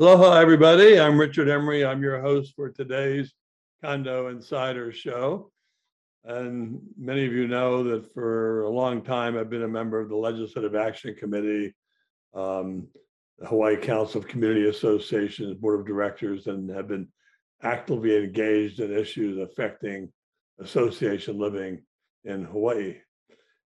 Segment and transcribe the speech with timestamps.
[0.00, 0.98] Aloha, everybody.
[0.98, 1.84] I'm Richard Emery.
[1.86, 3.32] I'm your host for today's
[3.80, 5.52] Condo Insider Show.
[6.24, 10.08] And many of you know that for a long time, I've been a member of
[10.08, 11.76] the Legislative Action Committee,
[12.34, 12.88] um,
[13.38, 17.06] the Hawaii Council of Community Associations Board of Directors, and have been
[17.62, 20.12] actively engaged in issues affecting
[20.58, 21.80] association living
[22.24, 22.96] in Hawaii.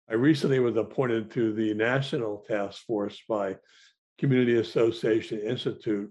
[0.09, 3.57] I recently was appointed to the National Task Force by
[4.23, 6.09] Community Association Institute,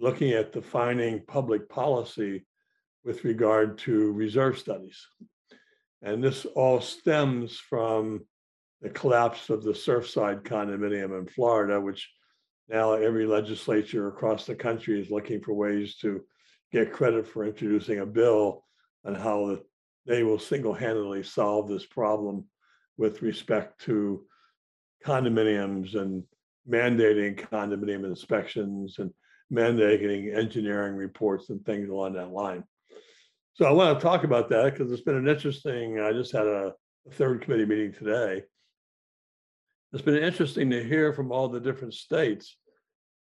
[0.00, 2.44] looking at defining public policy
[3.04, 5.06] with regard to reserve studies.
[6.02, 8.26] And this all stems from
[8.82, 12.10] the collapse of the Surfside condominium in Florida, which
[12.68, 16.24] now every legislature across the country is looking for ways to
[16.72, 18.64] get credit for introducing a bill
[19.04, 19.60] on how
[20.06, 22.46] they will single-handedly solve this problem
[22.96, 24.26] with respect to
[25.06, 26.24] condominiums and
[26.68, 29.10] mandating condominium inspections and
[29.52, 32.64] mandating engineering reports and things along that line.
[33.54, 36.46] So I want to talk about that because it's been an interesting, I just had
[36.46, 36.74] a,
[37.12, 38.42] third committee meeting today.
[39.94, 42.54] It's been interesting to hear from all the different states,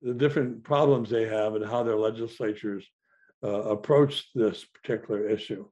[0.04, 2.88] the different problems they have and how their legislatures
[3.44, 5.66] uh, approach this particular issue.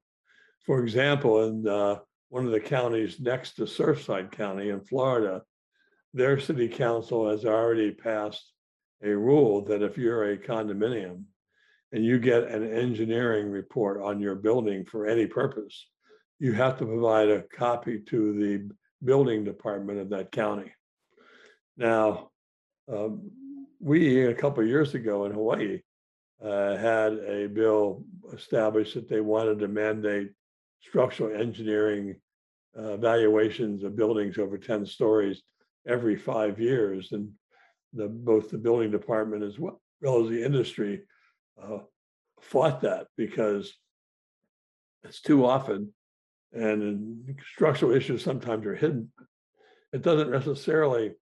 [0.65, 5.43] For example, in uh, one of the counties next to Surfside County in Florida,
[6.13, 8.51] their city council has already passed
[9.03, 11.23] a rule that if you're a condominium
[11.91, 15.87] and you get an engineering report on your building for any purpose,
[16.39, 18.69] you have to provide a copy to the
[19.03, 20.71] building department of that county.
[21.77, 22.29] Now,
[22.91, 23.31] um,
[23.79, 25.81] we, a couple of years ago in Hawaii,
[26.43, 28.03] uh, had a bill
[28.33, 30.31] established that they wanted to mandate
[30.81, 32.15] structural engineering
[32.77, 35.41] uh, evaluations of buildings over 10 stories
[35.87, 37.11] every five years.
[37.11, 37.29] And
[37.93, 41.01] the, both the building department as well, as the industry
[41.61, 41.79] uh,
[42.41, 43.73] fought that because
[45.03, 45.93] it's too often
[46.51, 49.11] and structural issues sometimes are hidden.
[49.93, 51.13] It doesn't necessarily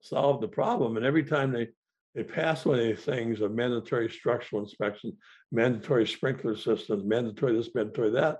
[0.00, 0.96] solve the problem.
[0.96, 1.68] And every time they
[2.14, 5.16] they pass one of these things of mandatory structural inspection,
[5.50, 8.38] mandatory sprinkler systems, mandatory this, mandatory that,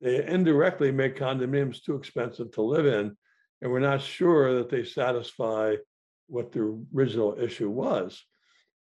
[0.00, 3.16] they indirectly make condominiums too expensive to live in.
[3.62, 5.76] And we're not sure that they satisfy
[6.28, 8.22] what the original issue was.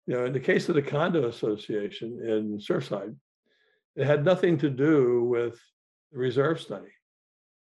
[0.07, 3.15] You know, in the case of the condo association in Surfside,
[3.95, 5.59] it had nothing to do with
[6.11, 6.91] the reserve study.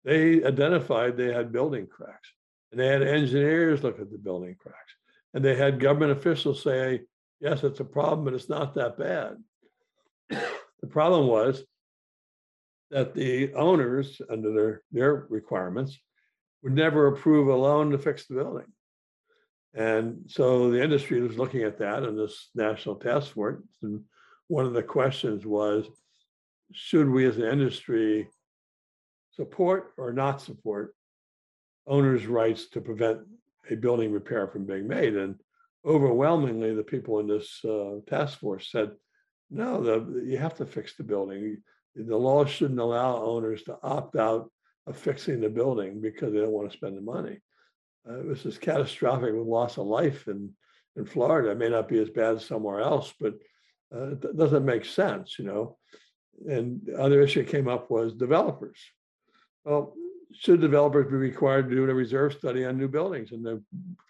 [0.05, 2.29] They identified they had building cracks
[2.71, 4.95] and they had engineers look at the building cracks
[5.35, 7.03] and they had government officials say,
[7.41, 9.37] yes, it's a problem, but it's not that bad.
[10.31, 11.63] the problem was
[12.91, 15.99] that the owners, under their, their requirements,
[16.67, 18.67] would never approve a loan to fix the building.
[19.73, 23.63] And so the industry was looking at that and this national task force.
[23.85, 24.03] And
[24.49, 25.87] one of the questions was,
[26.73, 28.29] should we as an industry
[29.31, 30.93] support or not support
[31.87, 33.21] owners' rights to prevent
[33.71, 35.15] a building repair from being made?
[35.15, 35.37] And
[35.85, 38.91] overwhelmingly, the people in this uh, task force said,
[39.53, 41.59] no, the, you have to fix the building.
[41.95, 44.51] The law shouldn't allow owners to opt out
[44.87, 47.41] of fixing the building because they don't want to spend the money.
[48.09, 50.51] Uh, just catastrophic with loss of life in,
[50.97, 51.51] in Florida.
[51.51, 53.35] It may not be as bad as somewhere else, but
[53.95, 55.77] uh, it doesn't make sense, you know.
[56.49, 58.79] And the other issue came up was developers.
[59.65, 59.95] Well,
[60.33, 63.33] should developers be required to do a reserve study on new buildings?
[63.33, 63.63] And the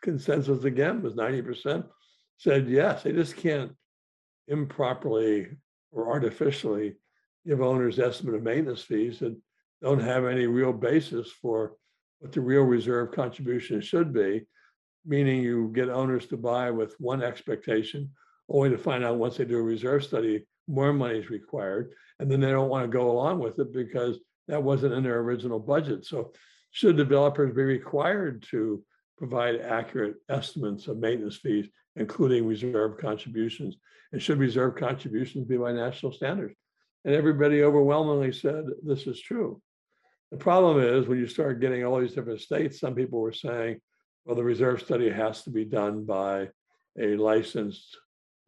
[0.03, 1.87] consensus again was 90%
[2.39, 3.03] said yes.
[3.03, 3.73] They just can't
[4.49, 5.49] improperly
[5.93, 6.97] or artificially
[7.47, 9.37] give owners estimate of maintenance fees that
[9.83, 11.75] don't have any real basis for
[12.21, 14.47] what the real reserve contribution should be,
[15.05, 18.11] meaning you get owners to buy with one expectation,
[18.49, 21.93] only to find out once they do a reserve study, more money is required.
[22.19, 24.19] And then they don't want to go along with it because
[24.49, 26.05] that wasn't in their original budget.
[26.05, 26.33] So
[26.71, 28.83] should developers be required to
[29.19, 33.77] provide accurate estimates of maintenance fees, including reserve contributions?
[34.13, 36.55] And should reserve contributions be by national standards?
[37.05, 39.61] And everybody overwhelmingly said this is true.
[40.31, 43.81] The problem is when you start getting all these different states, some people were saying,
[44.25, 46.49] well, the reserve study has to be done by
[46.99, 47.97] a licensed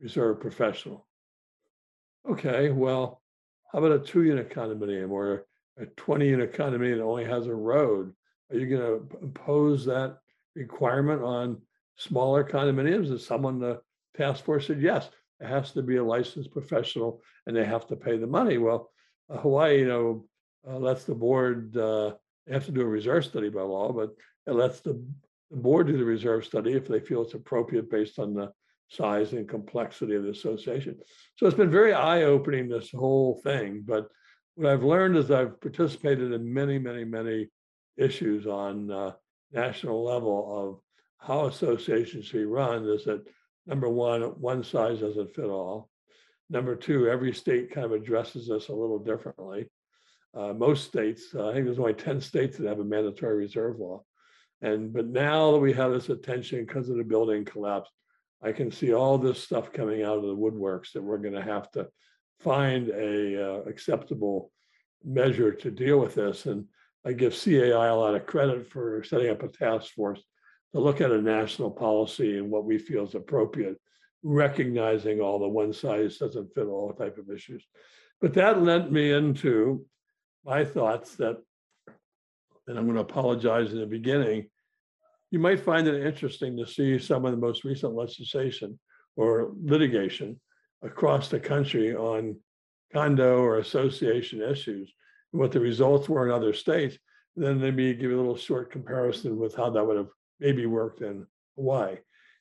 [0.01, 1.07] reserve professional.
[2.29, 3.23] Okay, well,
[3.73, 5.47] how about a two unit condominium or
[5.79, 8.13] a 20 unit condominium that only has a road?
[8.51, 10.19] Are you going to impose that
[10.55, 11.61] requirement on
[11.97, 13.09] smaller condominiums?
[13.11, 13.81] And someone, the
[14.17, 15.11] task force said, yes,
[15.41, 18.59] it has to be a licensed professional and they have to pay the money.
[18.59, 18.91] Well,
[19.31, 20.28] uh, Hawaii, you know,
[20.67, 22.15] uh, lets the board, uh,
[22.49, 24.15] have to do a reserve study by law, but
[24.47, 25.03] it lets the,
[25.51, 28.51] the board do the reserve study if they feel it's appropriate based on the
[28.89, 30.97] size and complexity of the association.
[31.37, 34.09] So it's been very eye-opening, this whole thing, but
[34.55, 37.49] what I've learned is I've participated in many, many, many
[37.97, 39.13] issues on uh,
[39.53, 40.81] national level of
[41.19, 43.25] how associations should be run is that,
[43.67, 45.91] number one, one size doesn't fit all.
[46.49, 49.69] Number two, every state kind of addresses this a little differently.
[50.35, 53.79] Uh, most states, uh, I think there's only ten states that have a mandatory reserve
[53.79, 54.03] law.
[54.61, 57.91] And, but now that we have this attention because of the building collapse,
[58.43, 61.71] I can see all this stuff coming out of the woodworks that we're gonna have
[61.73, 61.89] to
[62.41, 64.53] find a uh, acceptable
[65.05, 66.47] measure to deal with this.
[66.47, 66.67] And
[67.05, 70.23] I give CAI a lot of credit for setting up a task force
[70.73, 73.81] to look at a national policy and what we feel is appropriate,
[74.23, 77.65] recognizing all the one size doesn't fit all type of issues.
[78.21, 79.87] But that led me into
[80.45, 81.37] my thoughts that,
[82.67, 84.49] and I'm going to apologize in the beginning,
[85.31, 88.79] you might find it interesting to see some of the most recent legislation
[89.17, 90.41] or litigation
[90.83, 92.37] across the country on
[92.93, 94.93] condo or association issues,
[95.33, 96.97] and what the results were in other states.
[97.37, 100.09] Then maybe give a little short comparison with how that would have
[100.41, 101.27] maybe worked in
[101.57, 101.97] Hawaii.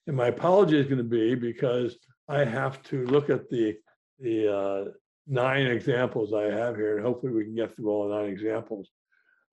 [0.07, 1.97] And my apology is going to be because
[2.29, 3.75] I have to look at the,
[4.19, 4.85] the uh,
[5.27, 8.89] nine examples I have here, and hopefully we can get through all nine examples.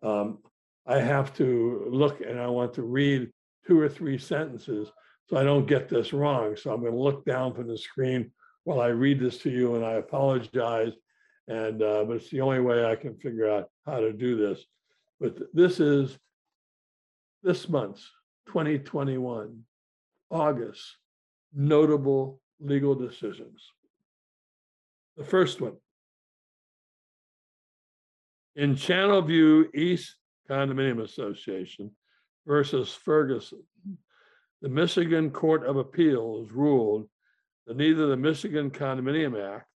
[0.03, 0.39] Um,
[0.87, 3.31] I have to look and I want to read
[3.67, 4.91] two or three sentences
[5.27, 6.57] so I don't get this wrong.
[6.57, 8.31] So I'm going to look down from the screen
[8.65, 10.93] while I read this to you, and I apologize.
[11.49, 14.65] And uh, but it's the only way I can figure out how to do this.
[15.21, 16.19] But this is
[17.43, 18.11] this month's
[18.47, 19.63] 2021,
[20.31, 20.83] August,
[21.55, 23.71] notable legal decisions.
[25.17, 25.77] The first one.
[28.57, 30.17] In Channel View East
[30.49, 31.91] Condominium Association
[32.47, 33.63] versus Ferguson,
[34.63, 37.09] the Michigan Court of Appeals ruled
[37.67, 39.67] that neither the Michigan Condominium Act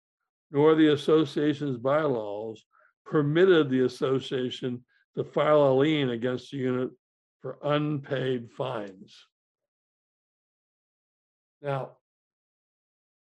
[0.50, 2.64] nor the association's bylaws
[3.04, 4.84] permitted the association
[5.16, 6.90] to file a lien against the unit
[7.40, 9.26] for unpaid fines.
[11.62, 11.97] Now,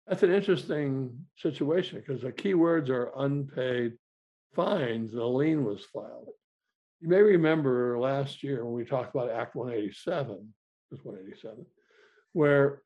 [0.07, 3.93] that's an interesting situation because the key words are unpaid
[4.53, 6.29] fines and a lien was filed.
[7.01, 10.39] You may remember last year when we talked about Act 187, it
[10.91, 11.65] was 187,
[12.33, 12.81] where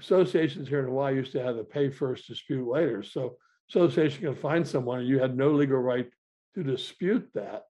[0.00, 3.02] associations here in Hawaii used to have the pay first, dispute later.
[3.02, 3.36] So
[3.68, 6.08] association can find someone and you had no legal right
[6.54, 7.64] to dispute that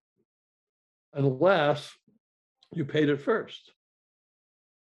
[1.14, 1.90] unless
[2.72, 3.72] you paid it first.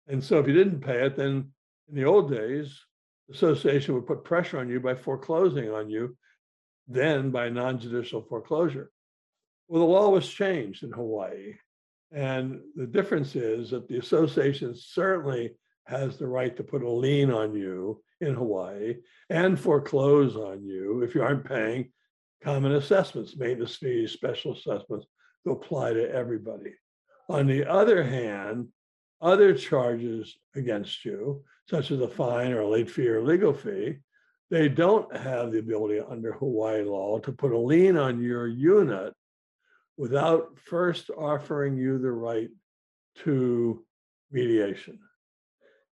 [0.09, 1.53] And so if you didn't pay it, then
[1.89, 2.79] in the old days,
[3.33, 6.17] association would put pressure on you by foreclosing on you,
[6.87, 8.91] then by non-judicial foreclosure.
[9.69, 11.55] Well, the law was changed in Hawaii.
[12.13, 15.57] And the difference is that the association certainly
[15.87, 18.97] has the right to put a lien on you in Hawaii
[19.31, 21.91] and foreclose on you if you aren't paying
[22.43, 25.07] common assessments, maintenance fees, special assessments
[25.45, 26.75] to apply to everybody.
[27.29, 28.69] On the other hand,
[29.21, 33.97] other charges against you, such as a fine or a late fee or legal fee,
[34.51, 39.15] they don't have the ability under Hawaii law to put a lien on your unit
[39.97, 42.51] without first offering you the right
[43.17, 43.85] to
[44.31, 44.99] mediation.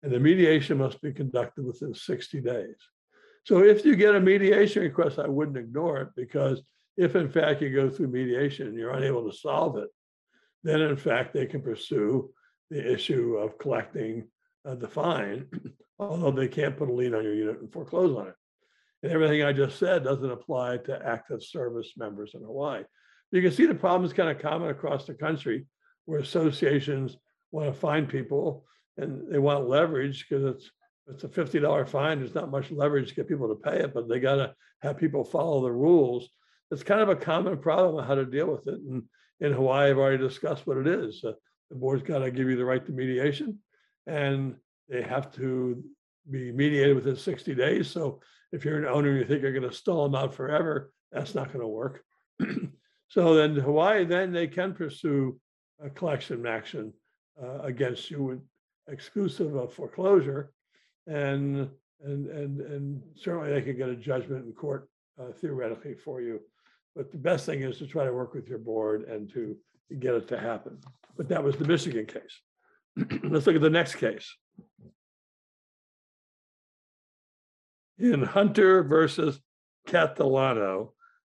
[0.03, 2.75] And the mediation must be conducted within 60 days.
[3.45, 6.61] So if you get a mediation request, I wouldn't ignore it because
[6.97, 9.89] if in fact you go through mediation and you're unable to solve it,
[10.63, 12.29] then in fact they can pursue
[12.69, 14.27] the issue of collecting
[14.65, 15.47] uh, the fine,
[15.99, 18.35] although they can't put a lien on your unit and foreclose on it.
[19.03, 22.83] And everything I just said doesn't apply to active service members in Hawaii.
[23.31, 25.65] You can see the problem is kind of common across the country
[26.05, 27.17] where associations
[27.51, 28.65] want to find people
[28.97, 30.71] and they want leverage because it's
[31.09, 32.19] it's a fifty dollar fine.
[32.19, 34.97] There's not much leverage to get people to pay it, but they got to have
[34.97, 36.27] people follow the rules.
[36.69, 38.79] It's kind of a common problem of how to deal with it.
[38.81, 39.03] And
[39.39, 41.23] in Hawaii, I've already discussed what it is.
[41.23, 41.33] Uh,
[41.69, 43.59] the board's got to give you the right to mediation,
[44.05, 44.55] and
[44.89, 45.83] they have to
[46.29, 47.89] be mediated within 60 days.
[47.89, 48.21] So
[48.51, 51.35] if you're an owner and you think you're going to stall them out forever, that's
[51.35, 52.03] not going to work.
[53.09, 55.39] so then Hawaii, then they can pursue
[55.83, 56.93] a collection action
[57.41, 58.39] uh, against you with
[58.87, 60.51] exclusive of foreclosure.
[61.05, 61.69] And,
[62.03, 66.41] and, and, and certainly they can get a judgment in court uh, theoretically for you.
[66.95, 69.55] But the best thing is to try to work with your board and to
[69.99, 70.77] get it to happen.
[71.15, 72.41] But that was the Michigan case.
[73.23, 74.35] Let's look at the next case.
[77.99, 79.39] In Hunter versus
[79.87, 80.91] Catalano,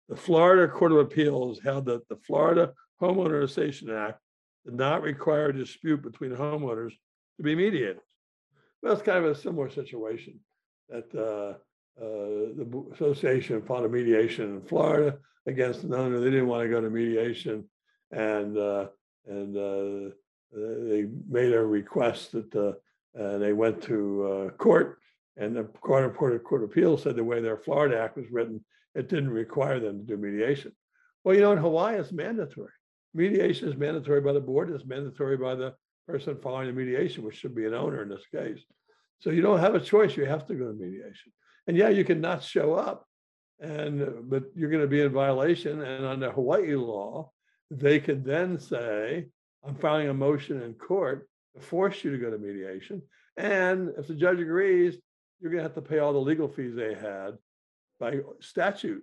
[0.08, 4.20] the Florida Court of Appeals held that the Florida Homeowner Association Act
[4.64, 6.92] did not require a dispute between homeowners
[7.36, 7.98] to be mediated.
[8.82, 10.40] Well, it's kind of a similar situation
[10.88, 11.54] that uh,
[12.02, 16.18] uh, the Association filed a mediation in Florida against an owner.
[16.18, 17.68] They didn't want to go to mediation.
[18.10, 18.86] And, uh,
[19.26, 20.14] and uh,
[20.52, 22.72] they made a request that, uh,
[23.38, 24.98] they went to court.
[25.36, 28.64] And the Court of Court of Court said the way their Florida Act was written,
[28.94, 30.72] it didn't require them to do mediation.
[31.22, 32.72] Well, you know, in Hawaii, it's mandatory.
[33.14, 35.74] Mediation is mandatory by the board, it's mandatory by the
[36.06, 38.60] person following the mediation, which should be an owner in this case.
[39.20, 41.32] So you don't have a choice, you have to go to mediation.
[41.66, 43.06] And yeah, you can not show up.
[43.60, 47.30] And, but you're gonna be in violation, and under Hawaii law,
[47.70, 49.26] they could then say,
[49.64, 53.02] I'm filing a motion in court to force you to go to mediation.
[53.37, 54.96] And if the judge agrees,
[55.40, 57.38] you're gonna have to pay all the legal fees they had
[58.00, 59.02] by statute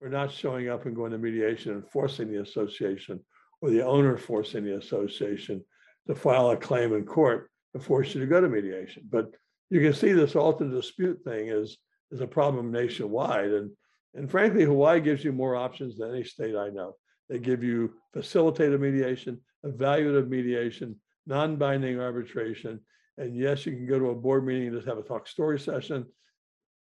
[0.00, 3.20] for not showing up and going to mediation and forcing the association
[3.60, 5.64] or the owner forcing the association
[6.06, 9.02] to file a claim in court to force you to go to mediation.
[9.10, 9.30] But
[9.70, 11.78] you can see this alternate dispute thing is,
[12.10, 13.50] is a problem nationwide.
[13.50, 13.70] And,
[14.14, 16.96] and frankly, Hawaii gives you more options than any state I know.
[17.28, 22.80] They give you facilitative mediation, evaluative mediation, non-binding arbitration.
[23.16, 25.58] And yes, you can go to a board meeting and just have a talk story
[25.58, 26.06] session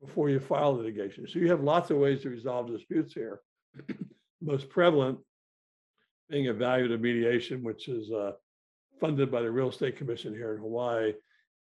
[0.01, 1.27] before you file litigation.
[1.27, 3.41] So you have lots of ways to resolve disputes here.
[4.41, 5.19] Most prevalent
[6.29, 8.31] being evaluative mediation, which is uh,
[8.99, 11.13] funded by the Real Estate Commission here in Hawaii.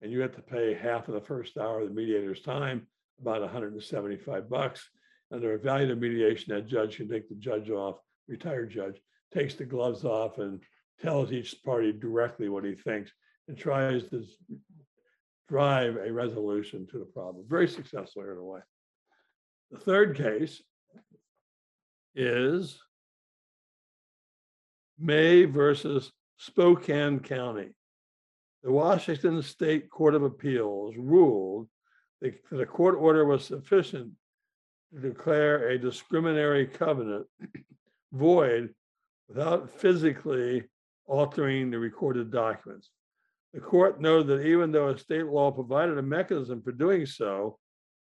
[0.02, 2.87] And you have to pay half of the first hour of the mediator's time,
[3.20, 4.88] about 175 bucks.
[5.32, 7.97] Under evaluative mediation, that judge can take the judge off,
[8.28, 9.00] retired judge,
[9.32, 10.61] takes the gloves off and
[11.00, 13.11] tells each party directly what he thinks
[13.49, 14.25] and tries to
[15.49, 17.44] drive a resolution to the problem.
[17.49, 18.61] Very successful here in way.
[19.70, 20.62] The third case
[22.14, 22.78] is
[24.99, 27.70] May versus Spokane County.
[28.62, 31.68] The Washington State Court of Appeals ruled
[32.20, 34.11] that the court order was sufficient
[34.92, 37.26] to declare a discriminatory covenant
[38.12, 38.74] void
[39.28, 40.64] without physically
[41.06, 42.90] altering the recorded documents.
[43.54, 47.58] The court noted that even though a state law provided a mechanism for doing so,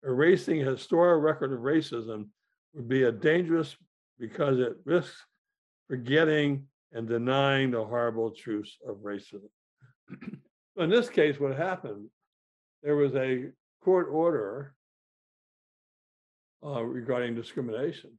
[0.05, 2.29] erasing a historical record of racism
[2.75, 3.77] would be a dangerous
[4.19, 5.25] because it risks
[5.89, 9.49] forgetting and denying the horrible truths of racism.
[10.77, 12.09] In this case, what happened,
[12.83, 13.47] there was a
[13.83, 14.75] court order
[16.65, 18.11] uh, regarding discrimination.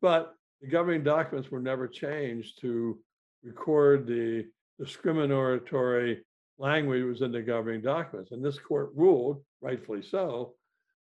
[0.00, 2.98] But the governing documents were never changed to
[3.42, 4.46] record the
[4.78, 6.24] discriminatory
[6.58, 8.32] language was in the governing documents.
[8.32, 10.54] And this court ruled, rightfully so,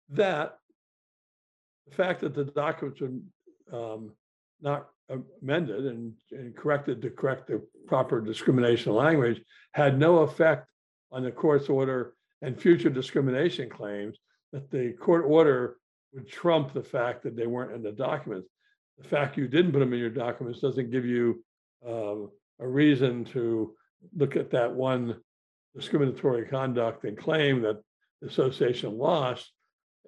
[0.10, 0.58] that
[1.88, 4.12] the fact that the documents were um,
[4.62, 10.68] not amended and, and corrected to correct the proper discrimination language had no effect
[11.12, 14.18] on the court's order and future discrimination claims,
[14.52, 15.78] that the court order
[16.14, 18.48] would trump the fact that they weren't in the documents.
[18.98, 21.44] The fact you didn't put them in your documents doesn't give you
[21.88, 23.76] um, a reason to
[24.16, 25.18] look at that one
[25.76, 27.78] discriminatory conduct and claim that
[28.22, 29.52] the association lost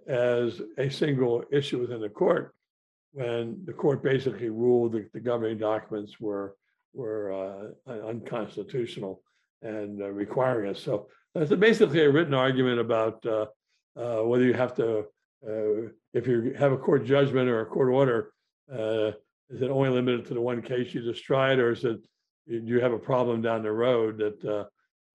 [0.08, 2.56] as a single issue within the court
[3.12, 6.56] when the court basically ruled that the governing documents were
[6.94, 9.22] were uh, unconstitutional
[9.62, 10.82] and uh, requiring us.
[10.82, 13.46] So that's basically a written argument about uh,
[13.96, 15.06] uh, whether you have to,
[15.48, 18.32] uh, if you have a court judgment or a court order,
[18.72, 19.12] uh,
[19.50, 22.00] is it only limited to the one case you just tried, or is it
[22.46, 24.66] you have a problem down the road that uh,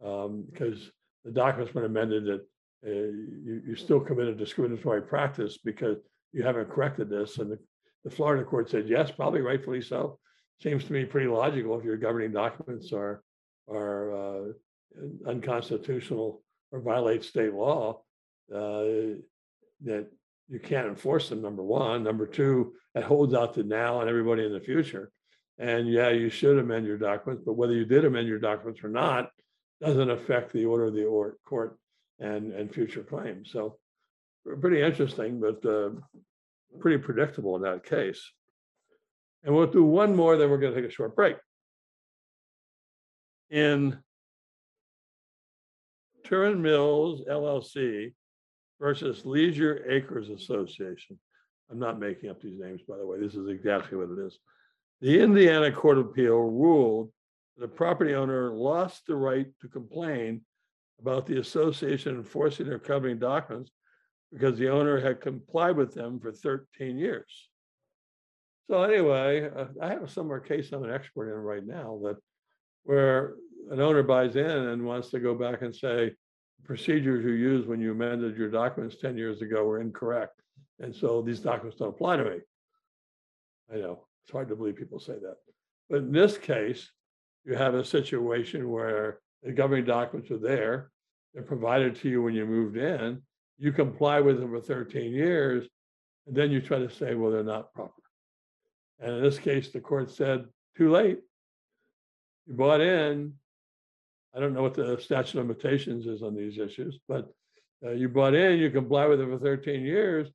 [0.05, 0.91] um, because
[1.25, 2.41] the documents were amended that
[2.87, 5.99] uh, you you still committed discriminatory practice because
[6.33, 7.59] you haven't corrected this, and the,
[8.05, 10.19] the Florida court said yes, probably rightfully so.
[10.63, 13.23] Seems to me pretty logical if your governing documents are
[13.69, 14.53] are uh,
[15.27, 18.03] unconstitutional or violate state law,
[18.53, 19.15] uh,
[19.85, 20.09] that
[20.49, 22.03] you can't enforce them, number one.
[22.03, 25.11] Number two, it holds out to now and everybody in the future.
[25.59, 28.89] And yeah, you should amend your documents, but whether you did amend your documents or
[28.89, 29.31] not,
[29.81, 31.79] doesn't affect the order of the or- court
[32.19, 33.51] and, and future claims.
[33.53, 33.79] So
[34.61, 35.91] pretty interesting, but uh,
[36.79, 38.31] pretty predictable in that case.
[39.45, 41.37] And we'll do one more, then we're going to take a short break.
[43.51, 43.99] In
[46.25, 48.15] Turin Mills LLC
[48.85, 51.19] versus Leisure Acres Association.
[51.71, 53.19] I'm not making up these names, by the way.
[53.19, 54.39] This is exactly what it is.
[55.01, 57.11] The Indiana Court of Appeal ruled
[57.57, 60.43] the property owner lost the right to complain
[61.01, 63.71] about the association enforcing their covenant documents
[64.31, 67.49] because the owner had complied with them for 13 years.
[68.69, 72.17] So anyway, uh, I have a similar case I'm an expert in right now that
[72.83, 73.37] where
[73.71, 76.13] an owner buys in and wants to go back and say,
[76.65, 80.41] procedures you used when you amended your documents ten years ago were incorrect.
[80.81, 82.39] And so these documents don't apply to me.
[83.73, 85.37] I know, it's hard to believe people say that.
[85.89, 86.91] But in this case,
[87.45, 90.91] you have a situation where the governing documents are there.
[91.33, 93.23] They're provided to you when you moved in.
[93.59, 95.69] You comply with them for thirteen years.
[96.27, 98.01] And then you try to say, well, they're not proper.
[98.99, 101.21] And in this case, the court said, too late.
[102.47, 103.35] You bought in.
[104.35, 107.33] I don't know what the statute of limitations is on these issues, but
[107.85, 110.29] uh, you bought in, you comply with it for thirteen years.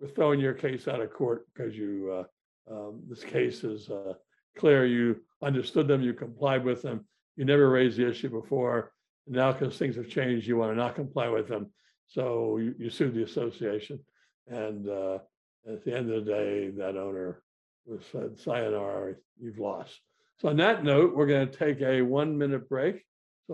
[0.00, 2.24] We're throwing your case out of court because you,
[2.70, 4.14] uh, um, this case is, uh,
[4.58, 4.84] clear.
[4.84, 7.06] You understood them, you complied with them.
[7.36, 8.92] You never raised the issue before.
[9.26, 11.72] Now, because things have changed, you want to not comply with them.
[12.08, 14.00] So you, you sued the association.
[14.48, 15.18] And, uh,
[15.64, 17.42] at the end of the day, that owner
[17.86, 20.00] was said, sayonara, you've lost.
[20.38, 23.04] So on that note, we're going to take a one minute break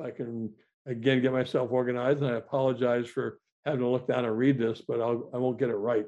[0.03, 0.53] I can
[0.87, 2.23] again get myself organized.
[2.23, 5.59] And I apologize for having to look down and read this, but I'll, I won't
[5.59, 6.07] get it right.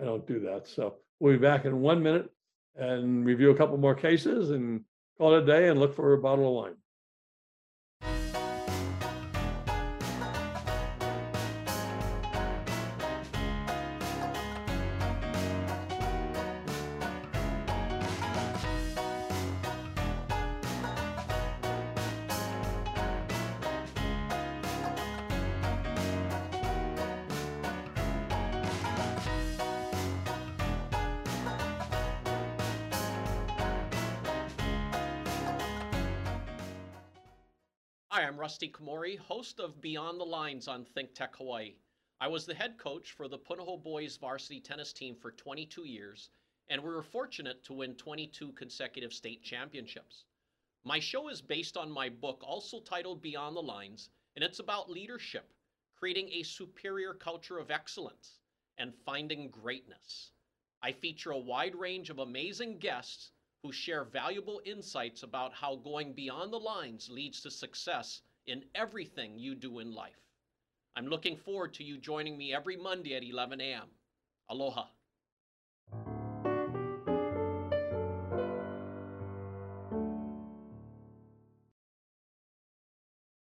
[0.00, 0.66] I don't do that.
[0.68, 2.30] So we'll be back in one minute
[2.76, 4.82] and review a couple more cases and
[5.18, 6.76] call it a day and look for a bottle of wine.
[38.12, 41.76] Hi, I'm Rusty Komori, host of Beyond the Lines on Think Tech Hawaii.
[42.20, 46.28] I was the head coach for the Punahou Boys varsity tennis team for 22 years,
[46.68, 50.24] and we were fortunate to win 22 consecutive state championships.
[50.82, 54.90] My show is based on my book, also titled Beyond the Lines, and it's about
[54.90, 55.48] leadership,
[55.94, 58.40] creating a superior culture of excellence,
[58.76, 60.32] and finding greatness.
[60.82, 63.30] I feature a wide range of amazing guests
[63.62, 69.38] who share valuable insights about how going beyond the lines leads to success in everything
[69.38, 70.12] you do in life.
[70.96, 73.88] I'm looking forward to you joining me every Monday at 11 a.m.
[74.48, 74.86] Aloha.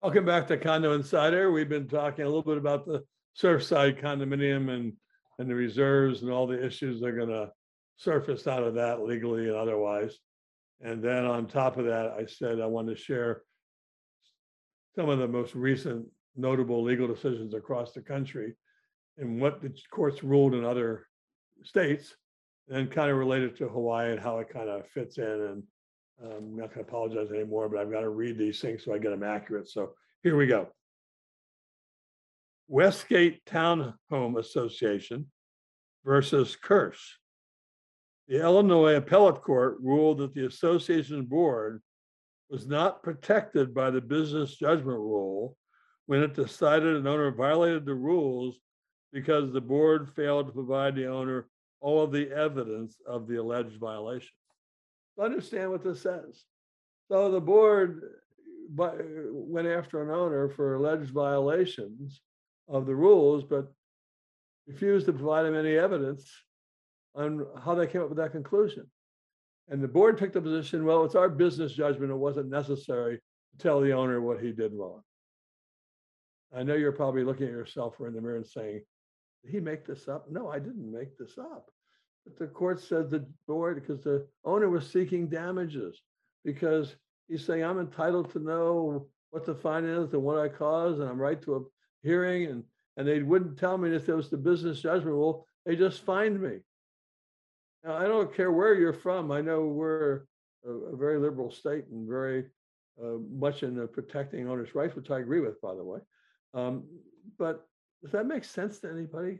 [0.00, 1.50] Welcome back to Condo Insider.
[1.50, 3.02] We've been talking a little bit about the
[3.36, 4.92] Surfside condominium and,
[5.38, 7.50] and the reserves and all the issues that are gonna
[7.96, 10.18] surface out of that legally and otherwise.
[10.80, 13.42] And then on top of that, I said I wanted to share
[14.94, 18.54] some of the most recent notable legal decisions across the country
[19.18, 21.06] and what the courts ruled in other
[21.62, 22.14] states
[22.68, 25.24] and kind of related to Hawaii and how it kind of fits in.
[25.24, 25.62] And
[26.22, 28.94] um, I'm not going to apologize anymore, but I've got to read these things so
[28.94, 29.68] I get them accurate.
[29.68, 30.68] So here we go.
[32.68, 35.26] Westgate Townhome Association
[36.04, 37.18] versus Curse.
[38.28, 41.82] The Illinois Appellate Court ruled that the association board
[42.48, 45.56] was not protected by the business judgment rule
[46.06, 48.58] when it decided an owner violated the rules
[49.12, 51.48] because the board failed to provide the owner
[51.80, 54.30] all of the evidence of the alleged violation.
[55.20, 56.44] Understand what this says.
[57.08, 58.02] So the board
[58.78, 58.90] uh,
[59.30, 62.22] went after an owner for alleged violations
[62.68, 63.70] of the rules, but
[64.66, 66.30] refused to provide him any evidence
[67.14, 68.86] on how they came up with that conclusion.
[69.68, 72.10] And the board took the position, well, it's our business judgment.
[72.10, 75.00] It wasn't necessary to tell the owner what he did wrong.
[76.54, 78.82] I know you're probably looking at yourself or in the mirror and saying,
[79.42, 80.30] did he make this up?
[80.30, 81.70] No, I didn't make this up.
[82.24, 86.00] But the court said the board, because the owner was seeking damages,
[86.44, 86.96] because
[87.28, 91.08] he's saying, I'm entitled to know what the fine is and what I caused, and
[91.08, 91.60] I'm right to a
[92.06, 92.64] hearing, and,
[92.96, 96.40] and they wouldn't tell me if there was the business judgment rule, they just fined
[96.40, 96.60] me.
[97.84, 99.30] Now, I don't care where you're from.
[99.30, 100.22] I know we're
[100.66, 102.46] a, a very liberal state and very
[103.02, 106.00] uh, much in the protecting owners' rights, which I agree with, by the way.
[106.54, 106.84] Um,
[107.38, 107.66] but
[108.02, 109.38] does that make sense to anybody?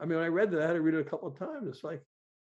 [0.00, 1.68] I mean, I read that, I had to read it a couple of times.
[1.68, 2.02] It's like,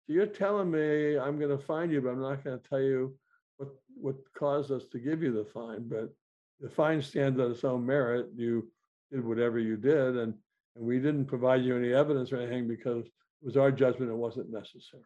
[0.07, 2.81] so you're telling me I'm going to find you, but I'm not going to tell
[2.81, 3.15] you
[3.59, 5.87] what what caused us to give you the fine.
[5.87, 6.13] But
[6.61, 8.29] the fine stands on its own merit.
[8.35, 8.69] You
[9.13, 10.35] did whatever you did, and
[10.77, 13.07] and we didn't provide you any evidence or anything because
[13.40, 15.03] it was our judgment it wasn't necessary.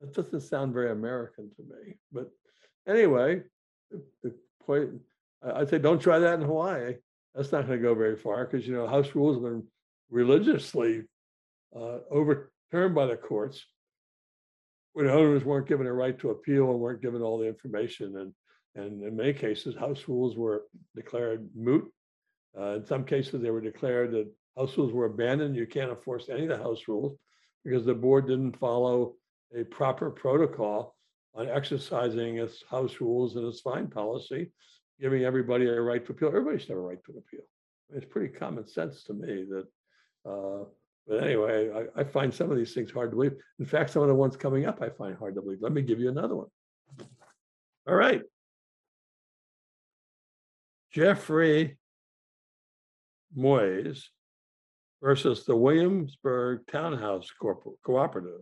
[0.00, 2.30] That doesn't sound very American to me, but
[2.86, 3.42] anyway,
[3.90, 4.90] the, point,
[5.42, 6.96] I'd say don't try that in Hawaii.
[7.34, 9.66] That's not gonna go very far, because you know, house rules have been
[10.10, 11.02] religiously
[11.74, 13.64] uh, overturned by the courts.
[14.94, 18.32] When owners weren't given a right to appeal and weren't given all the information and,
[18.74, 21.92] and in many cases, house rules were declared moot
[22.58, 24.28] Uh, in some cases, they were declared that
[24.58, 25.56] house rules were abandoned.
[25.56, 27.16] You can't enforce any of the house rules
[27.64, 29.14] because the board didn't follow
[29.56, 30.96] a proper protocol
[31.34, 34.50] on exercising its house rules and its fine policy,
[35.00, 36.28] giving everybody a right to appeal.
[36.28, 37.44] Everybody should have a right to appeal.
[37.94, 39.66] It's pretty common sense to me that,
[40.28, 40.64] uh,
[41.06, 43.36] but anyway, I, I find some of these things hard to believe.
[43.58, 45.62] In fact, some of the ones coming up, I find hard to believe.
[45.62, 46.48] Let me give you another one.
[47.88, 48.22] All right.
[50.92, 51.78] Jeffrey
[53.36, 54.04] Moyes
[55.02, 57.30] versus the Williamsburg Townhouse
[57.84, 58.40] Cooperative.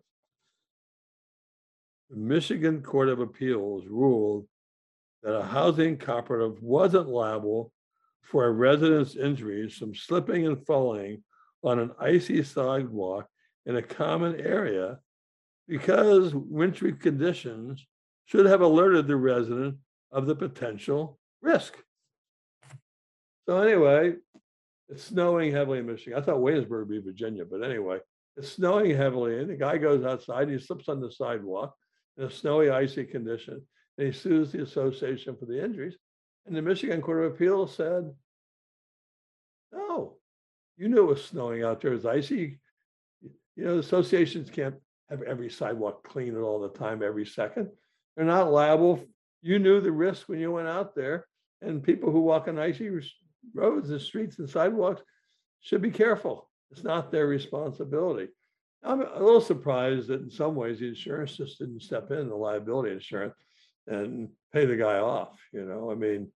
[2.11, 4.47] The Michigan Court of Appeals ruled
[5.23, 7.73] that a housing cooperative wasn't liable
[8.23, 11.23] for a resident's injuries from slipping and falling
[11.62, 13.27] on an icy sidewalk
[13.66, 14.99] in a common area
[15.69, 17.85] because wintry conditions
[18.27, 19.77] should have alerted the resident
[20.12, 21.77] of the potential risk.
[23.47, 24.14] So anyway,
[24.88, 26.18] it's snowing heavily in Michigan.
[26.18, 27.99] I thought Williamsburg would be Virginia, but anyway,
[28.37, 31.75] it's snowing heavily and the guy goes outside, he slips on the sidewalk
[32.16, 33.66] in a snowy, icy condition.
[33.99, 35.96] And he sues the association for the injuries.
[36.46, 38.12] And the Michigan Court of Appeals said,
[39.72, 40.18] no,
[40.77, 42.61] you knew it was snowing out there, it was icy.
[43.57, 44.77] You know, associations can't
[45.11, 47.70] have every sidewalk clean all the time, every second.
[48.16, 49.03] They're not liable.
[49.42, 51.27] You knew the risk when you went out there.
[51.62, 52.90] And people who walk on icy
[53.54, 55.02] roads and streets and sidewalks
[55.61, 56.50] should be careful.
[56.70, 58.28] It's not their responsibility.
[58.82, 62.37] I'm a little surprised that in some ways the insurance just didn't step in, the
[62.37, 63.35] liability insurance,
[63.87, 66.30] and pay the guy off, you know, I mean,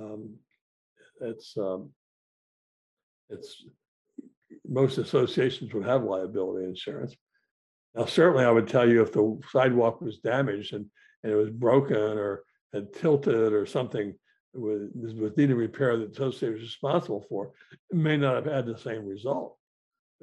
[0.00, 0.34] um,
[1.20, 1.90] it's, um,
[3.30, 3.64] it's,
[4.66, 7.16] most associations would have liability insurance.
[7.94, 10.86] Now, certainly I would tell you if the sidewalk was damaged and,
[11.22, 12.42] and it was broken or
[12.72, 14.14] had tilted or something
[14.54, 17.52] was, was needing repair that the association was responsible for,
[17.92, 19.56] may not have had the same result.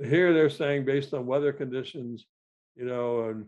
[0.04, 2.26] Here they're saying based on weather conditions,
[2.76, 3.46] you know, and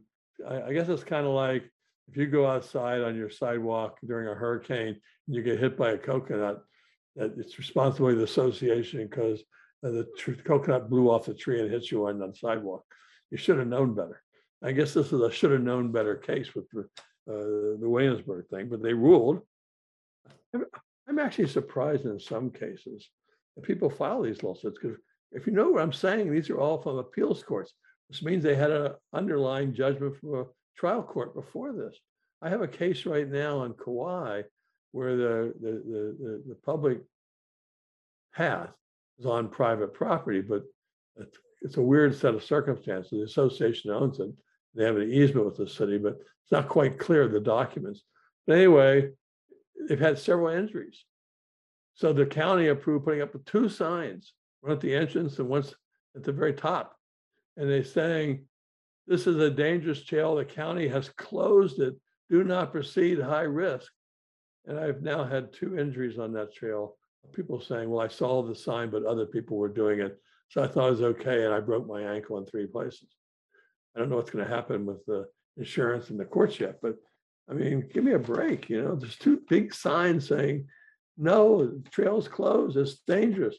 [0.48, 1.70] I, I guess it's kind of like
[2.10, 4.96] if you go outside on your sidewalk during a hurricane
[5.28, 6.63] and you get hit by a coconut,
[7.16, 9.44] that it's responsibility of the association because
[9.82, 12.84] the tr- coconut blew off the tree and hit you on the sidewalk.
[13.32, 14.24] You should have known better.
[14.63, 16.82] I guess this is a should have known better case with the,
[17.30, 19.42] uh, the Williamsburg thing, but they ruled.
[20.54, 23.10] I'm- actually surprised in some cases
[23.56, 24.98] that people file these lawsuits because
[25.32, 27.74] if you know what I'm saying, these are all from appeals courts.
[28.10, 30.46] This means they had an underlying judgment from a
[30.78, 31.98] trial court before this.
[32.42, 34.44] I have a case right now on Kauai
[34.92, 37.00] where the, the, the, the, public
[38.34, 38.70] path
[39.20, 40.64] is on private property, but
[41.62, 43.12] it's a weird set of circumstances.
[43.12, 44.32] The association owns it.
[44.76, 48.04] They have an easement with the city, but it's not quite clear the documents.
[48.46, 49.10] But anyway,
[49.88, 51.06] they've had several injuries.
[51.96, 55.74] So the county approved putting up two signs, one at the entrance and once
[56.16, 56.96] at the very top.
[57.56, 58.46] And they're saying,
[59.08, 60.36] this is a dangerous trail.
[60.36, 61.96] The county has closed it.
[62.30, 63.92] Do not proceed, high risk.
[64.66, 66.98] And I've now had two injuries on that trail.
[67.34, 70.20] People saying, well, I saw the sign, but other people were doing it.
[70.50, 71.46] So I thought it was okay.
[71.46, 73.08] And I broke my ankle in three places.
[73.96, 75.26] I don't know what's going to happen with the
[75.58, 76.96] insurance and the courts yet, but
[77.50, 80.68] I mean, give me a break, you know, there's two big signs saying,
[81.18, 83.56] no, the trail's closed, it's dangerous.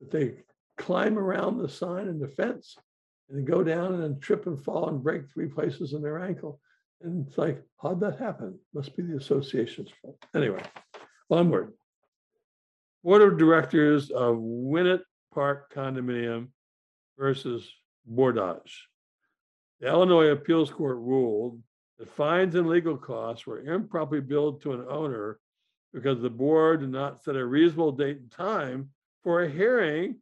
[0.00, 0.34] But they
[0.76, 2.76] climb around the sign and the fence
[3.30, 6.60] and go down and then trip and fall and break three places in their ankle.
[7.02, 8.58] And it's like, how'd that happen?
[8.74, 10.18] Must be the association's fault.
[10.34, 10.62] Anyway,
[11.30, 11.72] onward.
[13.02, 15.00] Board of Directors of Winnet
[15.32, 16.48] Park Condominium
[17.18, 17.72] versus
[18.06, 18.86] Bordage.
[19.80, 21.62] The Illinois Appeals Court ruled
[22.00, 25.38] that fines and legal costs were improperly billed to an owner
[25.92, 28.88] because the board did not set a reasonable date and time
[29.22, 30.16] for a hearing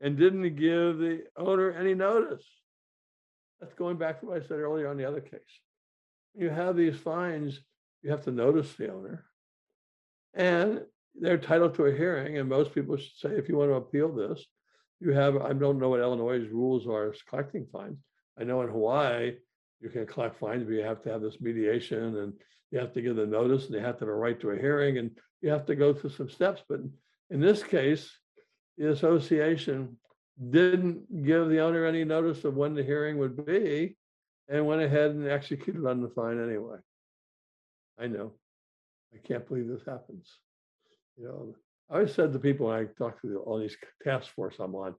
[0.00, 2.44] and didn't give the owner any notice.
[3.60, 5.40] That's going back to what I said earlier on the other case.
[6.36, 7.58] You have these fines,
[8.02, 9.24] you have to notice the owner.
[10.34, 10.82] And
[11.20, 14.12] they're entitled to a hearing, and most people should say, if you want to appeal
[14.12, 14.44] this,
[15.00, 17.98] you have, I don't know what Illinois' rules are as collecting fines.
[18.38, 19.34] I know in Hawaii,
[19.84, 22.32] you can collect fines, but you have to have this mediation and
[22.70, 24.58] you have to give the notice and they have to have a right to a
[24.58, 25.10] hearing and
[25.42, 26.62] you have to go through some steps.
[26.66, 26.80] But
[27.30, 28.10] in this case,
[28.78, 29.98] the association
[30.50, 33.94] didn't give the owner any notice of when the hearing would be
[34.48, 36.78] and went ahead and executed on the fine anyway.
[38.00, 38.32] I know.
[39.14, 40.28] I can't believe this happens.
[41.18, 41.54] You know,
[41.90, 44.94] I always said to people when I talk to all these task force I'm on,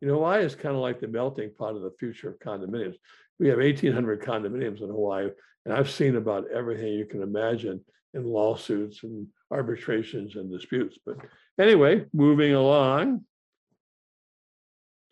[0.00, 2.96] you know, Hawaii is kind of like the melting pot of the future of condominiums.
[3.40, 5.30] We have eighteen hundred condominiums in Hawaii,
[5.64, 10.98] and I've seen about everything you can imagine in lawsuits and arbitrations and disputes.
[11.06, 11.16] But
[11.58, 13.24] anyway, moving along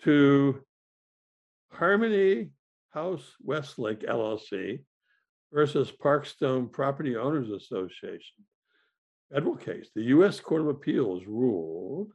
[0.03, 0.61] to
[1.73, 2.51] Harmony
[2.93, 4.81] Haus Westlake LLC
[5.51, 8.45] versus Parkstone Property Owners Association.
[9.33, 12.12] Federal case, the US Court of Appeals ruled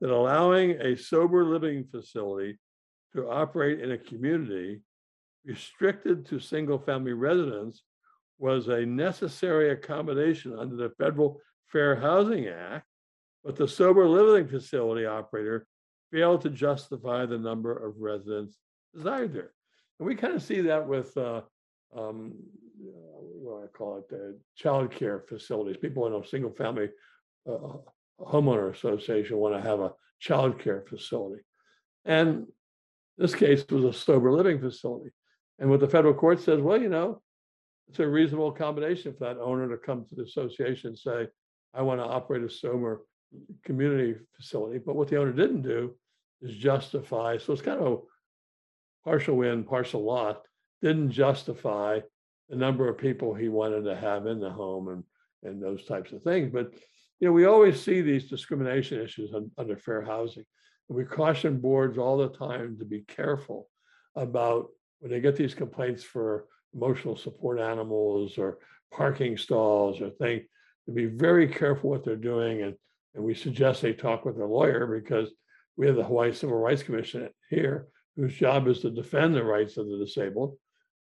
[0.00, 2.58] that allowing a sober living facility
[3.12, 4.82] to operate in a community
[5.46, 7.82] restricted to single-family residents
[8.38, 12.86] was a necessary accommodation under the Federal Fair Housing Act,
[13.44, 15.66] but the sober living facility operator
[16.12, 18.58] failed to justify the number of residents
[18.94, 19.52] desired there.
[19.98, 21.42] And we kind of see that with, uh,
[21.96, 22.34] um,
[22.80, 25.76] uh, what I call it, the childcare facilities.
[25.78, 26.90] People in a single family
[27.48, 27.78] uh,
[28.20, 31.42] homeowner association want to have a childcare facility.
[32.04, 32.46] And
[33.18, 35.10] this case was a sober living facility.
[35.58, 37.22] And what the federal court says, well, you know,
[37.88, 41.28] it's a reasonable accommodation for that owner to come to the association and say,
[41.72, 43.02] I want to operate a sober
[43.64, 44.78] community facility.
[44.78, 45.94] But what the owner didn't do
[46.42, 47.98] is justify, so it's kind of a
[49.04, 50.36] partial win, partial loss,
[50.82, 52.00] didn't justify
[52.48, 55.04] the number of people he wanted to have in the home and,
[55.42, 56.50] and those types of things.
[56.52, 56.72] But,
[57.20, 60.44] you know, we always see these discrimination issues un- under fair housing.
[60.88, 63.68] And we caution boards all the time to be careful
[64.14, 64.68] about
[65.00, 68.58] when they get these complaints for emotional support animals or
[68.92, 70.42] parking stalls or things,
[70.86, 72.62] to be very careful what they're doing.
[72.62, 72.74] And,
[73.14, 75.30] and we suggest they talk with their lawyer because
[75.76, 79.76] we have the Hawaii Civil Rights Commission here, whose job is to defend the rights
[79.76, 80.56] of the disabled.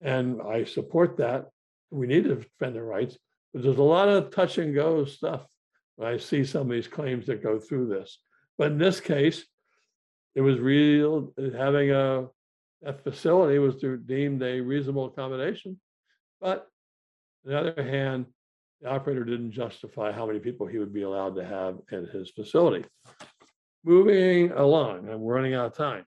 [0.02, 1.48] And I support that.
[1.90, 3.18] We need to defend their rights,
[3.54, 5.46] but there's a lot of touch and go stuff.
[6.02, 8.20] I see some of these claims that go through this.
[8.58, 9.46] But in this case,
[10.36, 12.28] it was real, having a,
[12.84, 15.80] a facility was deemed a reasonable accommodation.
[16.40, 16.68] But
[17.46, 18.26] on the other hand,
[18.82, 22.32] the operator didn't justify how many people he would be allowed to have in his
[22.32, 22.86] facility.
[23.84, 26.06] Moving along, I'm running out of time.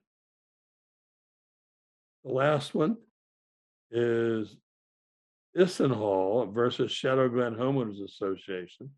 [2.25, 2.97] The last one
[3.91, 4.57] is
[5.55, 8.89] Hall versus Shadow Glen Homeowners Association.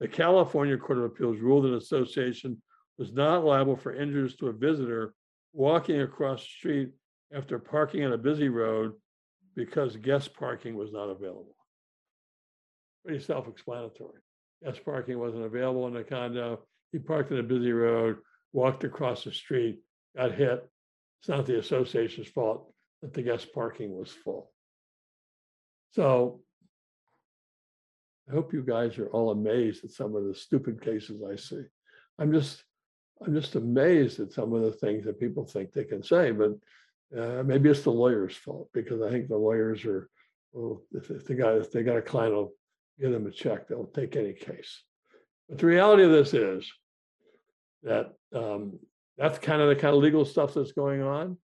[0.00, 2.62] The California Court of Appeals ruled that an association
[2.98, 5.12] was not liable for injuries to a visitor
[5.52, 6.90] walking across the street
[7.32, 8.92] after parking on a busy road
[9.54, 11.56] because guest parking was not available.
[13.04, 14.20] Pretty self-explanatory.
[14.64, 16.60] Guest parking wasn't available in the condo.
[16.92, 18.16] He parked in a busy road,
[18.52, 19.78] walked across the street,
[20.16, 20.68] got hit.
[21.20, 24.52] It's not the association's fault that the guest parking was full.
[25.90, 26.40] So
[28.28, 31.62] I hope you guys are all amazed at some of the stupid cases I see.
[32.18, 32.62] I'm just,
[33.24, 36.52] I'm just amazed at some of the things that people think they can say, but
[37.16, 40.08] uh, maybe it's the lawyer's fault because I think the lawyers are,
[40.52, 42.52] well, if, if they got, if they got a client, will
[43.00, 44.82] give them a check, they'll take any case.
[45.48, 46.70] But the reality of this is
[47.82, 48.78] that um,
[49.16, 51.38] that's kind of the kind of legal stuff that's going on.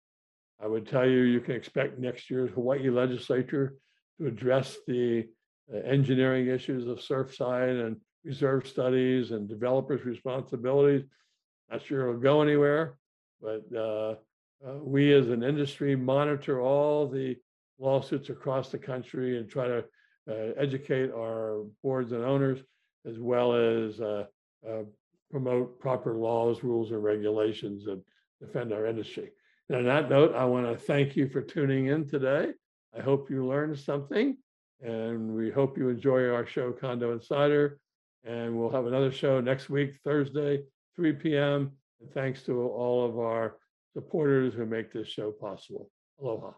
[0.62, 3.77] I would tell you, you can expect next year's Hawaii legislature
[4.18, 5.27] to address the
[5.72, 11.05] uh, engineering issues of Surfside and reserve studies and developers' responsibilities.
[11.70, 12.96] Not sure it'll go anywhere,
[13.40, 14.14] but uh,
[14.67, 17.37] uh, we as an industry monitor all the
[17.79, 19.85] lawsuits across the country and try to
[20.31, 22.61] uh, educate our boards and owners
[23.07, 24.25] as well as uh,
[24.69, 24.83] uh,
[25.31, 28.01] promote proper laws, rules, and regulations that
[28.40, 29.31] defend our industry.
[29.69, 32.53] And on that note, I want to thank you for tuning in today.
[32.97, 34.37] I hope you learned something
[34.83, 37.79] and we hope you enjoy our show Condo Insider.
[38.25, 40.62] And we'll have another show next week, Thursday,
[40.97, 41.73] 3 p.m.
[42.01, 43.57] And thanks to all of our
[43.94, 45.90] supporters who make this show possible.
[46.20, 46.50] Aloha.